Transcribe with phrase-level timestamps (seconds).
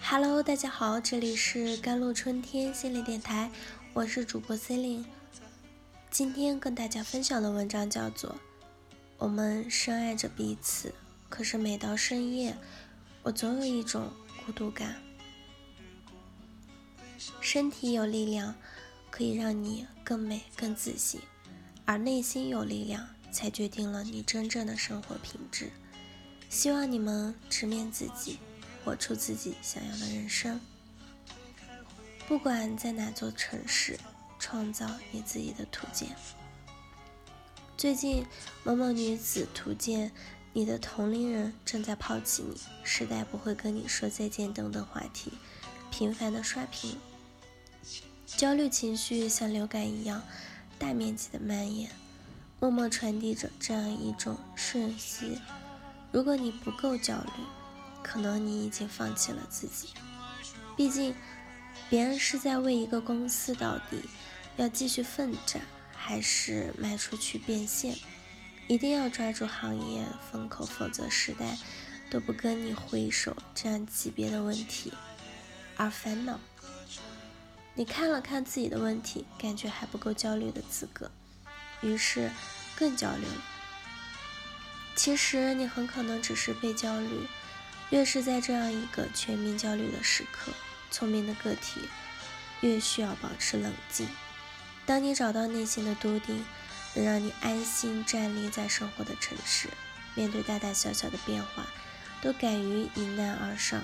[0.00, 3.50] Hello，大家好，这里是甘露春天心理电台，
[3.92, 5.06] 我是主播 c e l i n e
[6.10, 8.30] 今天跟大家分享的文章叫做
[9.18, 10.94] 《我们深爱着彼此，
[11.28, 12.56] 可是每到深夜，
[13.22, 14.10] 我总有一种
[14.44, 14.96] 孤独感》。
[17.40, 18.54] 身体有力量，
[19.10, 21.20] 可以让你更美、更自信，
[21.84, 25.70] 而内心有力量，才决定了你真正的生活品质。
[26.50, 28.38] 希望你们直面自己。
[28.82, 30.58] 活出自己想要的人生，
[32.26, 33.98] 不管在哪座城市，
[34.38, 36.08] 创造你自己的图鉴。
[37.76, 38.24] 最近
[38.64, 40.10] 某某女子图鉴，
[40.54, 45.34] 你的同龄人正在抛弃你，时代不会跟你说再见等等话题，
[45.90, 46.96] 频繁的刷屏。
[48.26, 50.22] 焦虑情绪像流感一样，
[50.78, 51.90] 大面积的蔓延，
[52.58, 55.38] 默默传递着这样一种瞬息：
[56.12, 57.44] 如果你不够焦虑。
[58.02, 59.90] 可能你已经放弃了自己，
[60.74, 61.14] 毕竟
[61.90, 64.02] 别人是在为一个公司到底，
[64.56, 65.62] 要继续奋战，
[65.94, 67.94] 还是卖出去变现？
[68.68, 71.58] 一定要抓住行业风口，否则时代
[72.10, 73.36] 都不跟你挥手。
[73.54, 74.92] 这样级别的问题
[75.76, 76.40] 而烦恼，
[77.74, 81.10] 你看了看自己的问题，感觉还不够焦虑的资格，
[81.82, 82.30] 于是
[82.74, 83.42] 更焦虑了。
[85.02, 87.26] 其实你很可能只是被焦虑。
[87.88, 90.52] 越是在这样一个全民焦虑的时刻，
[90.90, 91.80] 聪明的个体
[92.60, 94.06] 越需要保持冷静。
[94.84, 96.44] 当你找到内心的笃定，
[96.94, 99.70] 能让你安心站立在生活的城市，
[100.14, 101.66] 面对大大小小的变化，
[102.20, 103.80] 都敢于迎难而上，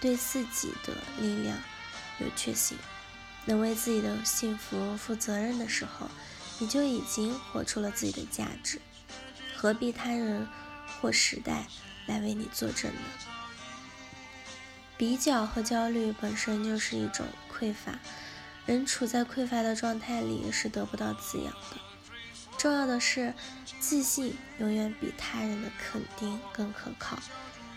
[0.00, 1.58] 对自己的力量
[2.18, 2.78] 有确信，
[3.44, 6.10] 能为自己的幸福负责任的时候，
[6.58, 8.80] 你就已经活出了自己的价值。
[9.60, 10.48] 何必他人
[11.02, 11.66] 或时代？
[12.06, 13.00] 来为你作证呢。
[14.96, 17.98] 比较和焦虑本身就是一种匮乏，
[18.64, 21.76] 人处在匮乏的状态里是得不到滋养的。
[22.56, 23.34] 重要的是，
[23.78, 27.18] 自信永远比他人的肯定更可靠，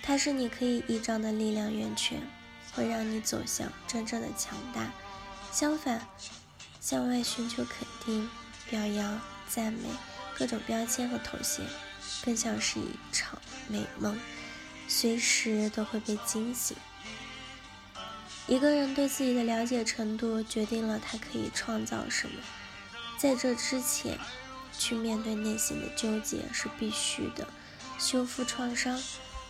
[0.00, 2.22] 它是你可以依仗的力量源泉，
[2.72, 4.92] 会让你走向真正的强大。
[5.50, 6.06] 相反，
[6.80, 8.30] 向外寻求肯定、
[8.70, 9.88] 表扬、赞美，
[10.36, 11.64] 各种标签和头衔。
[12.24, 14.18] 更像是一场美梦，
[14.88, 16.74] 随时都会被惊醒。
[18.46, 22.40] 一个人对自己的了解程度，决定了他可以创造什么。
[23.18, 24.18] 在这之前，
[24.78, 27.46] 去面对内心的纠结是必须的，
[27.98, 29.02] 修复创伤、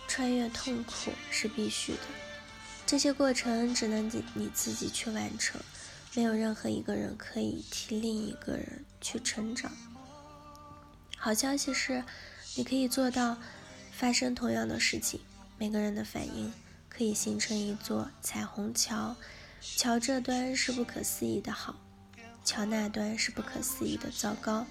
[0.07, 1.99] 穿越痛苦是必须的。
[2.85, 5.61] 这些过程只能你你自己去完成，
[6.13, 9.71] 没有任何一个人可以替另一个人去成长。
[11.25, 12.03] 好消息是。
[12.55, 13.35] 你可以做到
[13.91, 15.19] 发生同样的事情，
[15.57, 16.53] 每个人的反应
[16.87, 19.15] 可以形成一座彩虹桥，
[19.59, 21.77] 桥这端是不可思议的好，
[22.43, 24.67] 桥那端是不可思议的糟糕。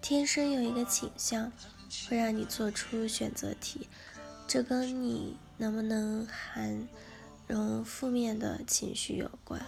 [0.00, 1.52] 天生有一个倾向，
[2.08, 3.88] 会让你做出选择题，
[4.46, 6.86] 这跟你能不能含
[7.48, 9.60] 容负面的情绪有关。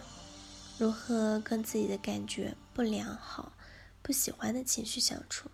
[0.78, 3.52] 如何跟自己的感觉不良好、
[4.00, 5.50] 不喜欢的情绪相处，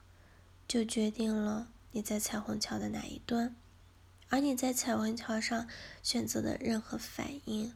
[0.70, 1.66] 就决定了。
[1.90, 3.56] 你在彩虹桥的哪一端？
[4.28, 5.66] 而你在彩虹桥上
[6.00, 7.74] 选择的任何反应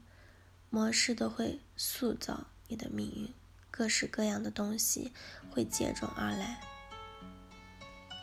[0.70, 3.34] 模式，都会塑造你的命运。
[3.68, 5.12] 各式各样的东西
[5.50, 6.60] 会接踵而来。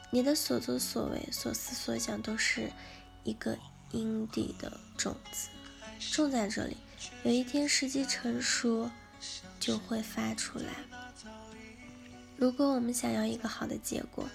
[0.09, 2.71] 你的所作所为、所思所想，都是
[3.25, 3.57] 一个
[3.91, 5.49] 阴地的种子，
[6.13, 6.77] 种在这里。
[7.25, 8.89] 有一天时机成熟，
[9.59, 10.75] 就会发出来。
[12.37, 14.27] 如果我们想要一个好的结果，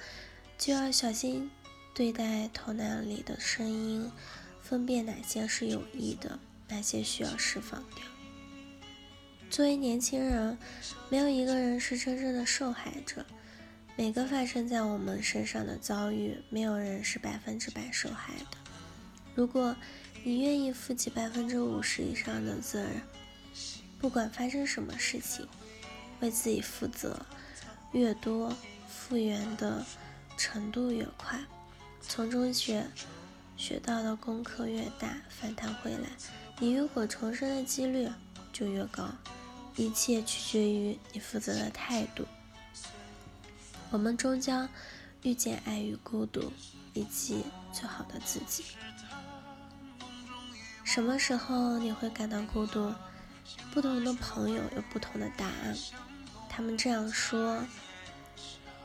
[0.58, 1.50] 就要小心
[1.94, 4.10] 对待头脑里的声音，
[4.62, 8.04] 分辨哪些是有益的，哪些需要释放掉。
[9.50, 10.56] 作为年轻人，
[11.10, 13.24] 没有一个人是真正的受害者。
[13.96, 18.56] 每个发生在我们身上的遭遇，没有人是百分之百受害的。
[19.34, 19.76] 如果
[20.24, 23.02] 你愿意负起百分之五十以上的责任，
[23.98, 25.46] 不管发生什么事情，
[26.20, 27.24] 为自己负责
[27.92, 28.54] 越多，
[28.88, 29.84] 复原的。
[30.36, 31.38] 程度越快，
[32.00, 32.86] 从中学
[33.56, 36.08] 学到的功课越大，反弹回来，
[36.58, 38.08] 你浴火重生的几率
[38.52, 39.08] 就越高。
[39.76, 42.24] 一切取决于你负责的态度。
[43.90, 44.68] 我们终将
[45.22, 46.52] 遇见爱与孤独，
[46.94, 48.64] 以及最好的自己。
[50.84, 52.92] 什么时候你会感到孤独？
[53.72, 55.76] 不同的朋友有不同的答案。
[56.48, 57.62] 他们这样说。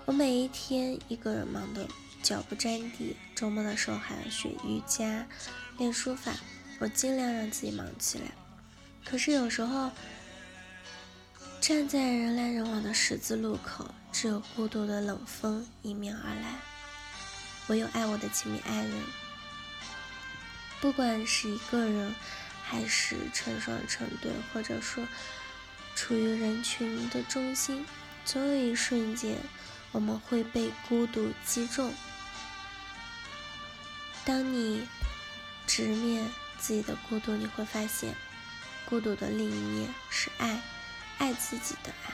[0.05, 1.87] 我每一天一个人忙得
[2.23, 3.15] 脚不沾地。
[3.35, 5.27] 周末的时候还要学瑜伽、
[5.77, 6.33] 练书法，
[6.79, 8.25] 我尽量让自己忙起来。
[9.05, 9.91] 可是有时候，
[11.59, 16.55] 站在人来人往的十字路口，只有孤独的冷风迎面而来。
[17.67, 19.01] 我有爱我的亲密爱人，
[20.81, 22.13] 不管是一个人，
[22.63, 25.03] 还是成双成对，或者说
[25.95, 27.85] 处于人群的中心，
[28.25, 29.37] 总有一瞬间，
[29.91, 31.93] 我们会被孤独击中。
[34.23, 34.87] 当你
[35.67, 36.29] 直面
[36.59, 38.15] 自己的孤独，你会发现。
[38.89, 40.59] 孤独的另一面是爱，
[41.17, 42.13] 爱自己的爱。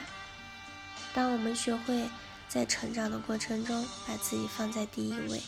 [1.12, 2.08] 当我们学会
[2.48, 5.42] 在成长的过程中把自己放在第一位，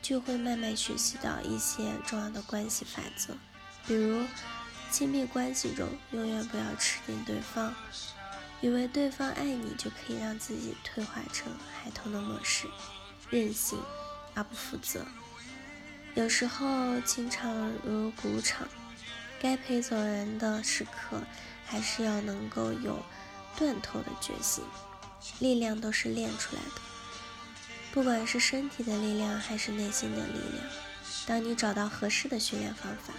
[0.00, 3.36] 就会慢慢学习到一些重要的关系法则。
[3.84, 4.24] 比如，
[4.92, 7.74] 亲密关系中永远不要吃定对方，
[8.60, 11.52] 以为对方爱你就可以让自己退化成
[11.82, 12.66] 孩童的模式，
[13.30, 13.78] 任性
[14.34, 15.04] 而不负责。
[16.14, 18.68] 有时候，情场如鼓场。
[19.42, 21.22] 该陪走人的时刻，
[21.64, 23.02] 还是要能够有
[23.56, 24.62] 断头的决心。
[25.38, 26.80] 力量都是练出来的，
[27.90, 30.66] 不管是身体的力量还是内心的力量。
[31.26, 33.14] 当你找到合适的训练方法，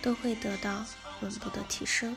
[0.00, 0.84] 都会得到
[1.20, 2.16] 稳步的提升。